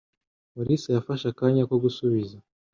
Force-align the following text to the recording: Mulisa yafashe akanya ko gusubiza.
Mulisa 0.55 0.89
yafashe 0.91 1.25
akanya 1.29 1.63
ko 1.69 1.75
gusubiza. 1.83 2.35